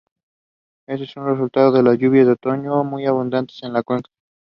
[0.87, 4.09] Esto es el resultado de las lluvias de otoño, muy abundantes en la cuenca.